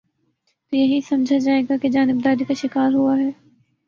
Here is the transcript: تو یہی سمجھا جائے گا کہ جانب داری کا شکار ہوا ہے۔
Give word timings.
تو 0.71 0.75
یہی 0.75 0.99
سمجھا 1.01 1.37
جائے 1.37 1.61
گا 1.69 1.77
کہ 1.81 1.89
جانب 1.89 2.23
داری 2.25 2.43
کا 2.43 2.53
شکار 2.53 2.93
ہوا 2.93 3.17
ہے۔ 3.17 3.29